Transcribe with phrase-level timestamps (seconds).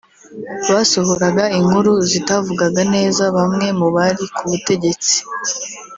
[0.73, 5.17] Basohoraga inkuru zitavugaga neza bamwe mu bari ku butegetsi